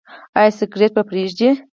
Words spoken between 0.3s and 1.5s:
ایا سګرټ به پریږدئ؟